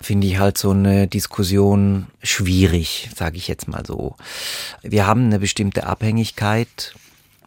[0.00, 4.16] finde ich halt so eine Diskussion schwierig, sage ich jetzt mal so.
[4.82, 6.94] Wir haben eine bestimmte Abhängigkeit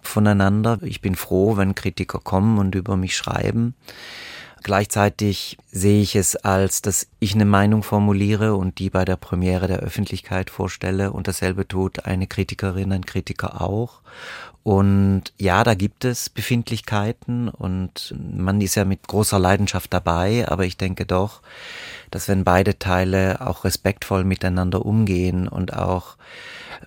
[0.01, 0.79] voneinander.
[0.81, 3.75] Ich bin froh, wenn Kritiker kommen und über mich schreiben.
[4.63, 9.67] Gleichzeitig sehe ich es als, dass ich eine Meinung formuliere und die bei der Premiere
[9.67, 14.01] der Öffentlichkeit vorstelle und dasselbe tut eine Kritikerin, ein Kritiker auch.
[14.63, 20.65] Und ja, da gibt es Befindlichkeiten und man ist ja mit großer Leidenschaft dabei, aber
[20.65, 21.41] ich denke doch,
[22.11, 26.17] dass wenn beide Teile auch respektvoll miteinander umgehen und auch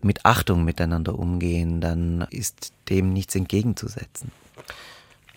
[0.02, 4.30] mit Achtung miteinander umgehen, dann ist dem nichts entgegenzusetzen.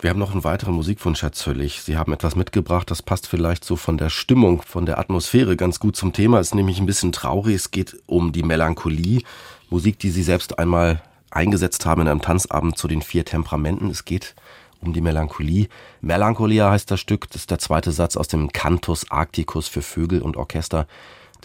[0.04, 1.82] Wir haben noch einen weiteren Musikwunsch, Herr Zöllig.
[1.82, 5.80] Sie haben etwas mitgebracht, das passt vielleicht so von der Stimmung, von der Atmosphäre ganz
[5.80, 6.42] gut zum Thema.
[6.42, 7.56] Es ist nämlich ein bisschen traurig.
[7.56, 9.22] Es geht um die Melancholie.
[9.70, 11.02] Musik, die Sie selbst einmal
[11.32, 13.90] eingesetzt haben in einem Tanzabend zu den vier Temperamenten.
[13.90, 14.36] Es geht
[14.82, 15.70] um die Melancholie.
[16.02, 17.30] Melancholia heißt das Stück.
[17.30, 20.86] Das ist der zweite Satz aus dem Cantus Arcticus für Vögel und Orchester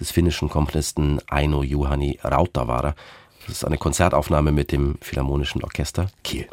[0.01, 2.97] des finnischen Komponisten Aino Juhani Rautavaara.
[3.47, 6.49] Das ist eine Konzertaufnahme mit dem Philharmonischen Orchester Kiel.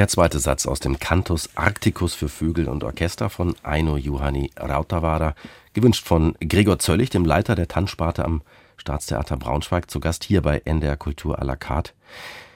[0.00, 5.34] Der zweite Satz aus dem Cantus Arcticus für Vögel und Orchester von Aino Juhani Rautavaara,
[5.74, 8.40] gewünscht von Gregor Zöllig, dem Leiter der Tanzsparte am
[8.78, 11.92] Staatstheater Braunschweig, zu Gast hier bei NDR Kultur à la carte.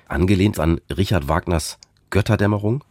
[0.09, 1.77] Angelehnt an Richard Wagners
[2.09, 2.83] Götterdämmerung.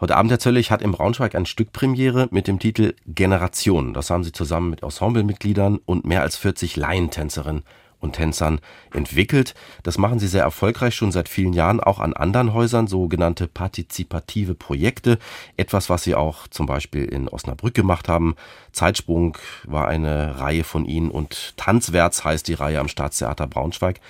[0.00, 3.92] Heute Abend, Herr Zöllig, hat im Braunschweig ein Stück Premiere mit dem Titel Generation.
[3.92, 7.64] Das haben Sie zusammen mit Ensemblemitgliedern und mehr als 40 Laientänzerinnen
[8.00, 8.60] und Tänzern
[8.92, 9.54] entwickelt.
[9.82, 14.54] Das machen sie sehr erfolgreich schon seit vielen Jahren auch an anderen Häusern, sogenannte partizipative
[14.54, 15.18] Projekte.
[15.56, 18.34] Etwas, was sie auch zum Beispiel in Osnabrück gemacht haben.
[18.72, 24.00] Zeitsprung war eine Reihe von ihnen und Tanzwärts heißt die Reihe am Staatstheater Braunschweig.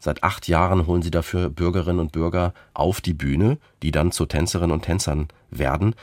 [0.00, 4.26] Seit acht Jahren holen sie dafür Bürgerinnen und Bürger auf die Bühne, die dann zu
[4.26, 5.94] Tänzerinnen und Tänzern werden.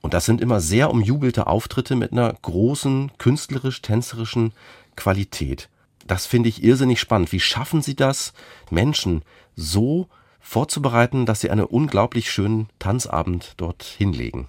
[0.00, 4.52] Und das sind immer sehr umjubelte Auftritte mit einer großen künstlerisch-tänzerischen
[4.96, 5.68] Qualität.
[6.06, 7.32] Das finde ich irrsinnig spannend.
[7.32, 8.32] Wie schaffen Sie das,
[8.70, 9.22] Menschen
[9.56, 10.08] so
[10.40, 14.48] vorzubereiten, dass sie einen unglaublich schönen Tanzabend dort hinlegen?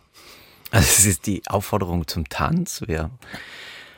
[0.71, 2.83] Also es ist die Aufforderung zum Tanz.
[2.85, 3.11] Wir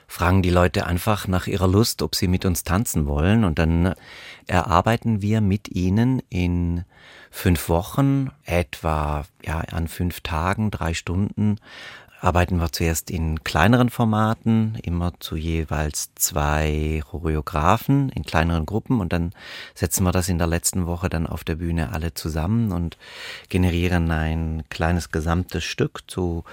[0.07, 3.43] fragen die Leute einfach nach ihrer Lust, ob sie mit uns tanzen wollen.
[3.43, 3.95] Und dann
[4.45, 6.85] erarbeiten wir mit ihnen in
[7.31, 11.57] fünf Wochen, etwa ja, an fünf Tagen, drei Stunden,
[12.19, 19.13] arbeiten wir zuerst in kleineren Formaten, immer zu jeweils zwei Choreografen in kleineren Gruppen und
[19.13, 19.33] dann
[19.75, 22.97] setzen wir das in der letzten Woche dann auf der Bühne alle zusammen und
[23.49, 26.43] generieren ein kleines gesamtes Stück zu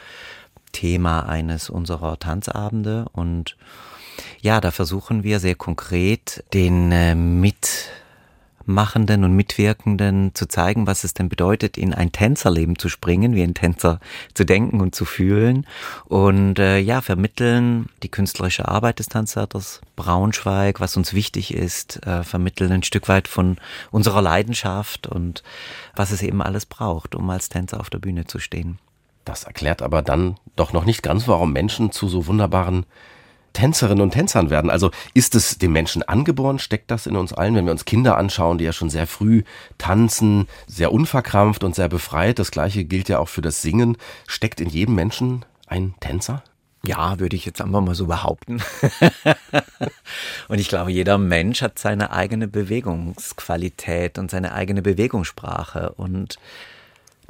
[0.73, 3.07] Thema eines unserer Tanzabende.
[3.13, 3.57] Und
[4.43, 7.89] ja, da versuchen wir sehr konkret den äh, mit
[8.67, 13.43] Machenden und Mitwirkenden zu zeigen, was es denn bedeutet, in ein Tänzerleben zu springen, wie
[13.43, 14.01] ein Tänzer
[14.35, 15.67] zu denken und zu fühlen.
[16.07, 22.23] Und äh, ja, vermitteln die künstlerische Arbeit des Tanztheaters Braunschweig, was uns wichtig ist, äh,
[22.23, 23.57] vermitteln ein Stück weit von
[23.91, 25.43] unserer Leidenschaft und
[25.95, 28.79] was es eben alles braucht, um als Tänzer auf der Bühne zu stehen.
[29.25, 32.85] Das erklärt aber dann doch noch nicht ganz, warum Menschen zu so wunderbaren
[33.55, 34.69] Tänzerinnen und Tänzern werden.
[34.69, 36.59] Also ist es dem Menschen angeboren?
[36.59, 37.55] Steckt das in uns allen?
[37.55, 39.45] Wenn wir uns Kinder anschauen, die ja schon sehr früh
[39.79, 42.39] tanzen, sehr unverkrampft und sehr befreit.
[42.39, 43.97] Das gleiche gilt ja auch für das Singen.
[44.27, 46.43] Steckt in jedem Menschen ein Tänzer?
[46.87, 48.63] Ja, würde ich jetzt einfach mal so behaupten.
[50.49, 56.39] und ich glaube, jeder Mensch hat seine eigene Bewegungsqualität und seine eigene Bewegungssprache und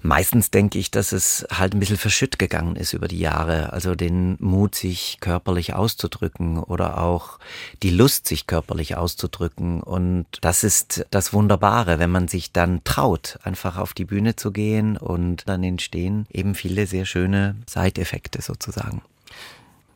[0.06, 3.72] Meistens denke ich, dass es halt ein bisschen verschütt gegangen ist über die Jahre.
[3.72, 7.38] Also den Mut, sich körperlich auszudrücken oder auch
[7.82, 9.82] die Lust, sich körperlich auszudrücken.
[9.82, 14.52] Und das ist das Wunderbare, wenn man sich dann traut, einfach auf die Bühne zu
[14.52, 19.00] gehen und dann entstehen eben viele sehr schöne Seiteffekte sozusagen.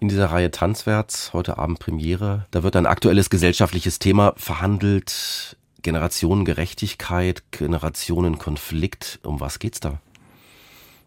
[0.01, 5.58] In dieser Reihe Tanzwärts, heute Abend Premiere, da wird ein aktuelles gesellschaftliches Thema verhandelt.
[5.83, 9.21] Generationengerechtigkeit, Generationenkonflikt.
[9.23, 10.01] Um was geht's da?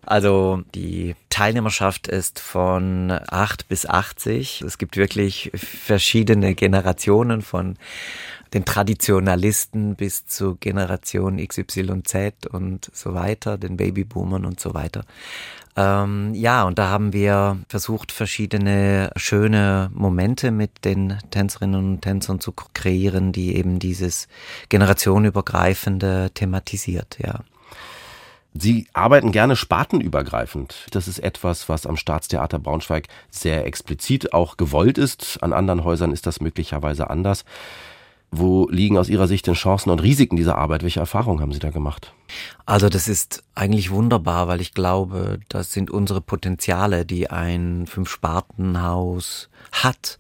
[0.04, 4.62] Also die Teilnehmerschaft ist von 8 bis 80.
[4.62, 7.78] Es gibt wirklich verschiedene Generationen von
[8.54, 15.06] den Traditionalisten bis zu Generation XYZ und so weiter, den Babyboomern und so weiter.
[15.78, 22.40] Ähm, ja, und da haben wir versucht, verschiedene schöne Momente mit den Tänzerinnen und Tänzern
[22.40, 24.28] zu kreieren, die eben dieses
[24.70, 27.40] generationenübergreifende thematisiert, ja.
[28.54, 30.88] Sie arbeiten gerne spartenübergreifend.
[30.92, 35.38] Das ist etwas, was am Staatstheater Braunschweig sehr explizit auch gewollt ist.
[35.42, 37.46] An anderen Häusern ist das möglicherweise anders.
[38.34, 40.84] Wo liegen aus Ihrer Sicht denn Chancen und Risiken dieser Arbeit?
[40.84, 42.14] Welche Erfahrungen haben Sie da gemacht?
[42.66, 49.50] Also das ist eigentlich wunderbar, weil ich glaube, das sind unsere Potenziale, die ein Fünf-Sparten-Haus
[49.74, 50.18] hat.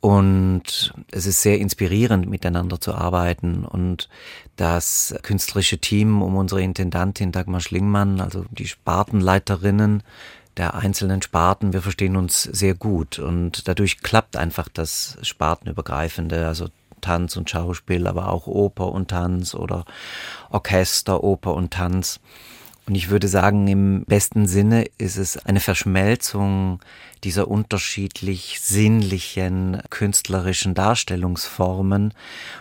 [0.00, 3.64] Und es ist sehr inspirierend, miteinander zu arbeiten.
[3.64, 4.10] Und
[4.56, 10.02] das künstlerische Team um unsere Intendantin Dagmar Schlingmann, also die Spartenleiterinnen
[10.58, 13.18] der einzelnen Sparten, wir verstehen uns sehr gut.
[13.18, 16.68] Und dadurch klappt einfach das Spartenübergreifende, also
[17.00, 19.84] Tanz und Schauspiel, aber auch Oper und Tanz oder
[20.50, 22.20] Orchester, Oper und Tanz.
[22.90, 26.80] Und ich würde sagen, im besten Sinne ist es eine Verschmelzung
[27.22, 32.14] dieser unterschiedlich sinnlichen künstlerischen Darstellungsformen,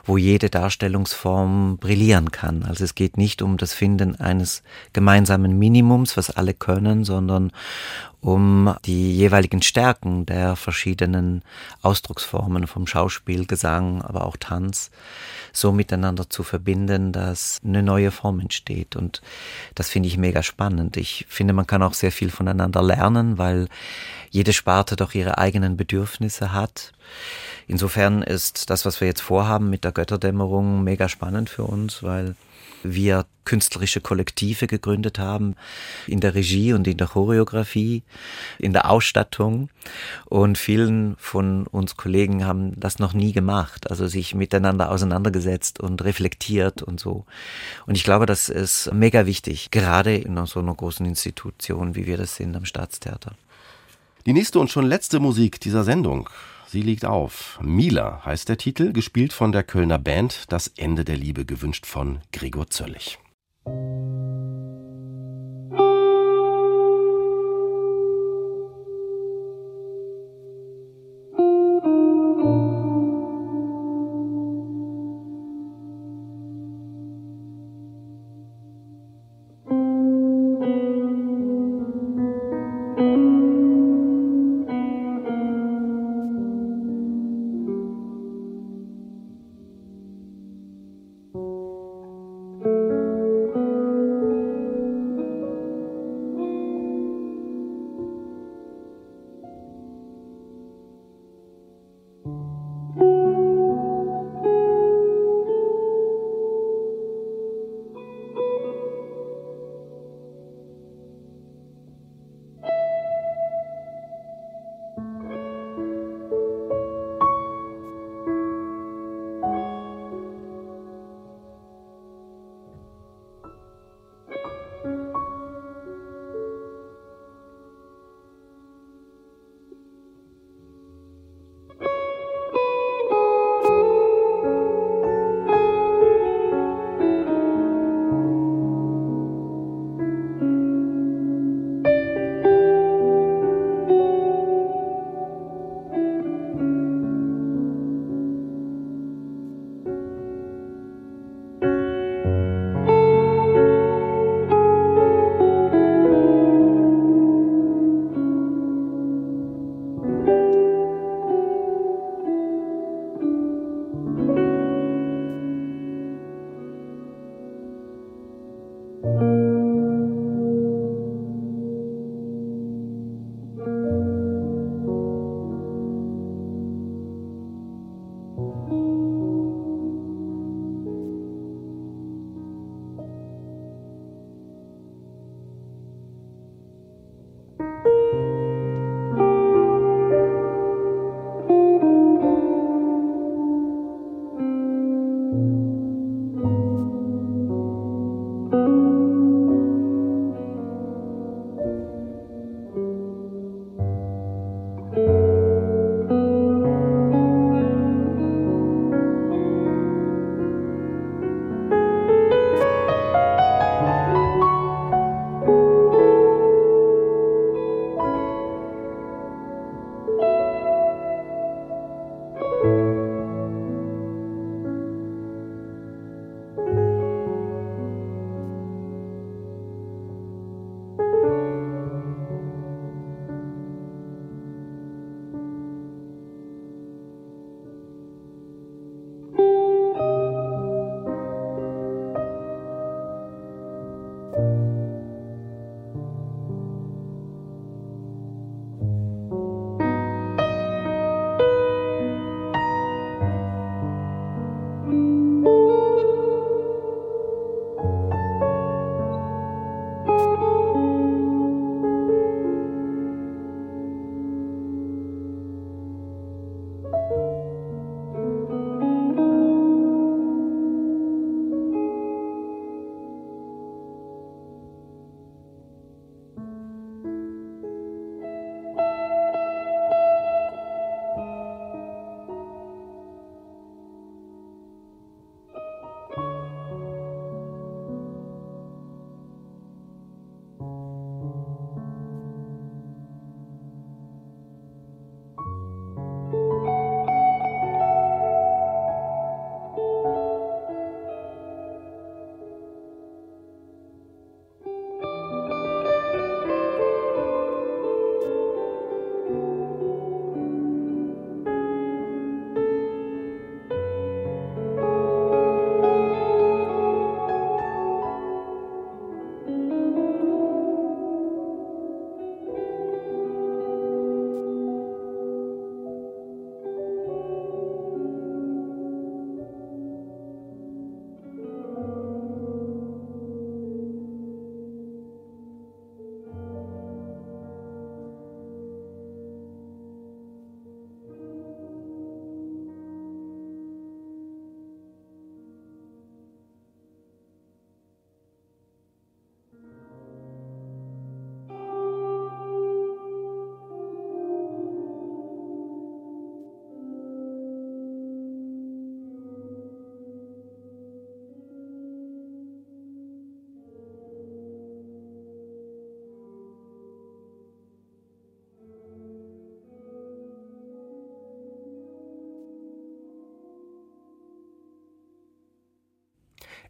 [0.04, 2.62] wo jede Darstellungsform brillieren kann.
[2.62, 4.62] Also es geht nicht um das Finden eines
[4.94, 7.52] gemeinsamen Minimums, was alle können, sondern
[8.22, 11.41] um die jeweiligen Stärken der verschiedenen
[11.82, 14.91] Ausdrucksformen vom Schauspiel, Gesang, aber auch Tanz
[15.53, 18.95] so miteinander zu verbinden, dass eine neue Form entsteht.
[18.95, 19.22] Und
[19.76, 20.97] das finde ich mega spannend.
[20.97, 23.67] Ich finde, man kann auch sehr viel voneinander lernen, weil
[24.30, 26.91] jede Sparte doch ihre eigenen Bedürfnisse hat.
[27.70, 32.36] Insofern ist das, was wir jetzt vorhaben mit der Götterdämmerung, mega spannend für uns, weil
[32.82, 35.55] wir künstlerische Kollektive gegründet haben,
[36.07, 38.01] in der Regie und in der Choreografie,
[38.57, 39.70] in der Ausstattung.
[40.26, 46.03] Und vielen von uns Kollegen haben das noch nie gemacht, also sich miteinander auseinandergesetzt und
[46.03, 47.26] reflektiert und so.
[47.86, 52.17] Und ich glaube, das ist mega wichtig, gerade in so einer großen Institution, wie wir
[52.17, 53.36] das sind am Staatstheater.
[54.26, 56.32] Die nächste und schon letzte Musik dieser Sendung.
[56.72, 57.59] Sie liegt auf.
[57.63, 62.20] Mila heißt der Titel, gespielt von der Kölner Band Das Ende der Liebe, gewünscht von
[62.32, 63.17] Gregor Zöllig.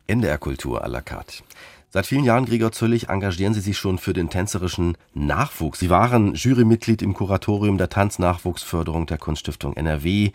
[0.09, 1.43] NDR Kultur à la carte.
[1.91, 5.79] Seit vielen Jahren, Gregor Zöllig, engagieren Sie sich schon für den tänzerischen Nachwuchs.
[5.79, 10.31] Sie waren Jurymitglied im Kuratorium der Tanznachwuchsförderung der Kunststiftung NRW,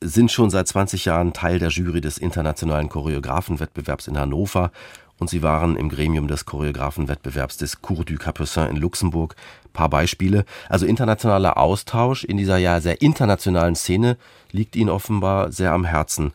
[0.00, 4.70] sind schon seit 20 Jahren Teil der Jury des internationalen Choreografenwettbewerbs in Hannover
[5.18, 9.36] und Sie waren im Gremium des Choreografenwettbewerbs des Cours du Capucin in Luxemburg.
[9.72, 10.44] Paar Beispiele.
[10.68, 14.16] Also internationaler Austausch in dieser ja sehr internationalen Szene
[14.50, 16.32] liegt Ihnen offenbar sehr am Herzen.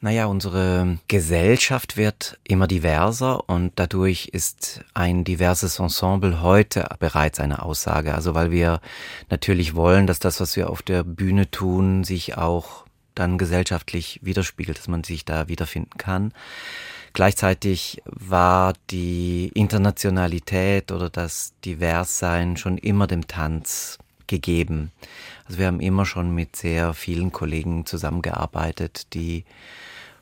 [0.00, 7.62] Naja, unsere Gesellschaft wird immer diverser und dadurch ist ein diverses Ensemble heute bereits eine
[7.62, 8.14] Aussage.
[8.14, 8.80] Also weil wir
[9.28, 12.84] natürlich wollen, dass das, was wir auf der Bühne tun, sich auch
[13.16, 16.32] dann gesellschaftlich widerspiegelt, dass man sich da wiederfinden kann.
[17.12, 23.98] Gleichzeitig war die Internationalität oder das Diverssein schon immer dem Tanz
[24.28, 24.92] gegeben.
[25.46, 29.44] Also wir haben immer schon mit sehr vielen Kollegen zusammengearbeitet, die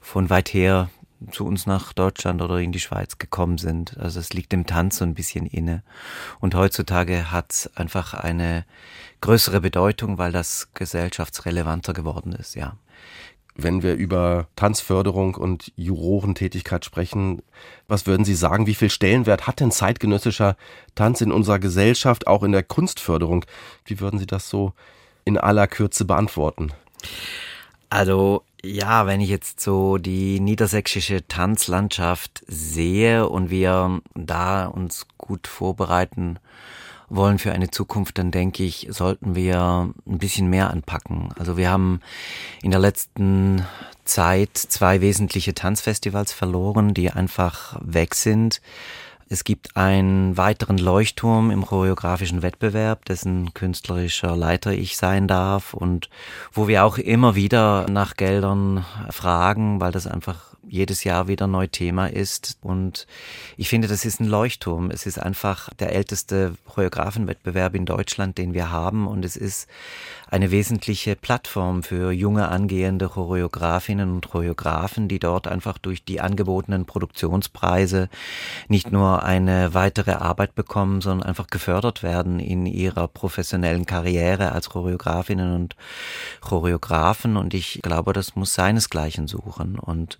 [0.00, 0.88] von weit her
[1.30, 3.96] zu uns nach Deutschland oder in die Schweiz gekommen sind.
[3.98, 5.82] Also es liegt dem Tanz so ein bisschen inne.
[6.40, 8.64] Und heutzutage hat es einfach eine
[9.20, 12.76] größere Bedeutung, weil das gesellschaftsrelevanter geworden ist, ja.
[13.58, 17.42] Wenn wir über Tanzförderung und Jurorentätigkeit sprechen,
[17.88, 20.56] was würden Sie sagen, wie viel Stellenwert hat denn zeitgenössischer
[20.94, 23.44] Tanz in unserer Gesellschaft, auch in der Kunstförderung?
[23.84, 24.72] Wie würden Sie das so
[25.24, 26.72] in aller Kürze beantworten?
[27.88, 35.46] Also ja, wenn ich jetzt so die niedersächsische Tanzlandschaft sehe und wir da uns gut
[35.46, 36.38] vorbereiten
[37.08, 41.30] wollen für eine Zukunft, dann denke ich, sollten wir ein bisschen mehr anpacken.
[41.38, 42.00] Also wir haben
[42.62, 43.66] in der letzten
[44.04, 48.60] Zeit zwei wesentliche Tanzfestivals verloren, die einfach weg sind.
[49.28, 56.08] Es gibt einen weiteren Leuchtturm im choreografischen Wettbewerb, dessen künstlerischer Leiter ich sein darf und
[56.52, 61.66] wo wir auch immer wieder nach Geldern fragen, weil das einfach jedes Jahr wieder neu
[61.66, 62.58] Thema ist.
[62.62, 63.06] Und
[63.56, 64.90] ich finde, das ist ein Leuchtturm.
[64.90, 69.06] Es ist einfach der älteste Choreografenwettbewerb in Deutschland, den wir haben.
[69.06, 69.68] Und es ist
[70.28, 76.84] eine wesentliche Plattform für junge angehende Choreografinnen und Choreografen, die dort einfach durch die angebotenen
[76.84, 78.08] Produktionspreise
[78.68, 84.70] nicht nur eine weitere Arbeit bekommen, sondern einfach gefördert werden in ihrer professionellen Karriere als
[84.70, 85.76] Choreografinnen und
[86.40, 87.36] Choreografen.
[87.36, 89.78] Und ich glaube, das muss seinesgleichen suchen.
[89.78, 90.18] Und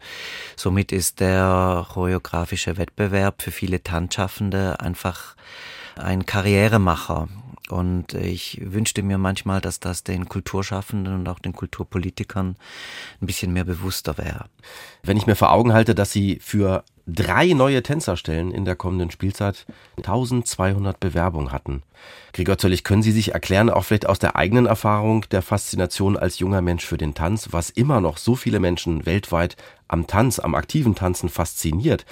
[0.57, 5.37] somit ist der choreografische Wettbewerb für viele Tanzschaffende einfach
[5.97, 7.29] ein Karrieremacher.
[7.69, 12.57] Und ich wünschte mir manchmal, dass das den Kulturschaffenden und auch den Kulturpolitikern
[13.21, 14.47] ein bisschen mehr bewusster wäre.
[15.03, 19.11] Wenn ich mir vor Augen halte, dass Sie für drei neue Tänzerstellen in der kommenden
[19.11, 19.67] Spielzeit
[19.99, 21.83] 1200 Bewerbungen hatten.
[22.33, 26.39] Gregor Zöllig, können Sie sich erklären, auch vielleicht aus der eigenen Erfahrung der Faszination als
[26.39, 29.57] junger Mensch für den Tanz, was immer noch so viele Menschen weltweit
[29.89, 32.05] am Tanz, am aktiven Tanzen fasziniert?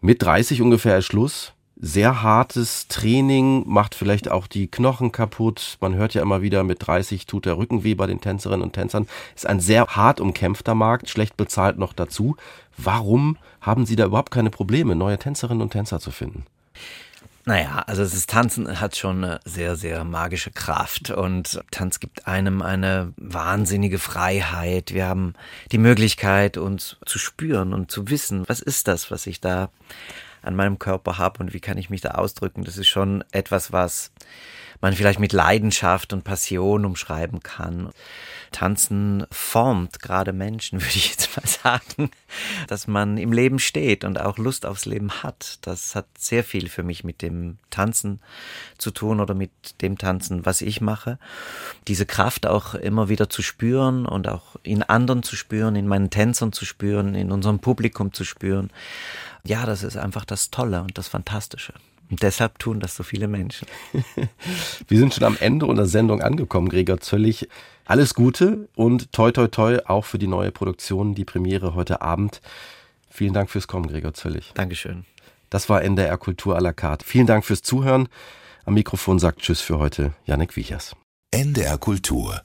[0.00, 5.76] Mit 30 ungefähr ist Schluss sehr hartes Training macht vielleicht auch die Knochen kaputt.
[5.80, 8.72] Man hört ja immer wieder, mit 30 tut der Rücken weh bei den Tänzerinnen und
[8.72, 9.06] Tänzern.
[9.34, 12.36] Ist ein sehr hart umkämpfter Markt, schlecht bezahlt noch dazu.
[12.78, 16.46] Warum haben Sie da überhaupt keine Probleme, neue Tänzerinnen und Tänzer zu finden?
[17.48, 22.60] Naja, also das Tanzen hat schon eine sehr, sehr magische Kraft und Tanz gibt einem
[22.60, 24.92] eine wahnsinnige Freiheit.
[24.92, 25.34] Wir haben
[25.70, 29.68] die Möglichkeit, uns zu spüren und zu wissen, was ist das, was ich da
[30.46, 32.64] an meinem Körper habe und wie kann ich mich da ausdrücken.
[32.64, 34.12] Das ist schon etwas, was
[34.80, 37.90] man vielleicht mit Leidenschaft und Passion umschreiben kann.
[38.52, 42.10] Tanzen formt gerade Menschen, würde ich jetzt mal sagen,
[42.68, 45.58] dass man im Leben steht und auch Lust aufs Leben hat.
[45.62, 48.20] Das hat sehr viel für mich mit dem Tanzen
[48.78, 49.50] zu tun oder mit
[49.82, 51.18] dem Tanzen, was ich mache.
[51.88, 56.10] Diese Kraft auch immer wieder zu spüren und auch in anderen zu spüren, in meinen
[56.10, 58.70] Tänzern zu spüren, in unserem Publikum zu spüren.
[59.46, 61.72] Ja, das ist einfach das Tolle und das Fantastische.
[62.10, 63.66] Und deshalb tun das so viele Menschen.
[64.88, 67.48] Wir sind schon am Ende unserer Sendung angekommen, Gregor Zöllig.
[67.84, 72.40] Alles Gute und toi toi toi auch für die neue Produktion, die Premiere heute Abend.
[73.08, 74.52] Vielen Dank fürs Kommen, Gregor Zöllig.
[74.54, 75.04] Dankeschön.
[75.50, 77.04] Das war NDR Kultur à la carte.
[77.04, 78.08] Vielen Dank fürs Zuhören.
[78.64, 80.96] Am Mikrofon sagt Tschüss für heute Janek Wiechers.
[81.30, 82.42] NDR Kultur